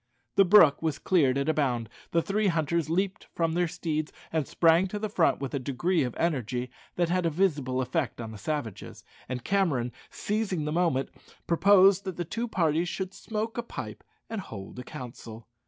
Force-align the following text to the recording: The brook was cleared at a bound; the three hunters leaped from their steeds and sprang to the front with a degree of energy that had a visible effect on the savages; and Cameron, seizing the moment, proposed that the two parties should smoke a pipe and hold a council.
The 0.35 0.45
brook 0.45 0.81
was 0.81 0.97
cleared 0.97 1.37
at 1.37 1.47
a 1.47 1.53
bound; 1.53 1.87
the 2.09 2.23
three 2.23 2.47
hunters 2.47 2.89
leaped 2.89 3.27
from 3.35 3.53
their 3.53 3.67
steeds 3.67 4.11
and 4.33 4.47
sprang 4.47 4.87
to 4.87 4.97
the 4.97 5.09
front 5.09 5.37
with 5.39 5.53
a 5.53 5.59
degree 5.59 6.01
of 6.01 6.15
energy 6.17 6.71
that 6.95 7.09
had 7.09 7.23
a 7.27 7.29
visible 7.29 7.81
effect 7.83 8.19
on 8.19 8.31
the 8.31 8.39
savages; 8.39 9.03
and 9.29 9.43
Cameron, 9.43 9.91
seizing 10.09 10.65
the 10.65 10.71
moment, 10.71 11.09
proposed 11.45 12.03
that 12.05 12.17
the 12.17 12.25
two 12.25 12.47
parties 12.47 12.89
should 12.89 13.13
smoke 13.13 13.59
a 13.59 13.61
pipe 13.61 14.03
and 14.27 14.41
hold 14.41 14.79
a 14.79 14.83
council. 14.83 15.47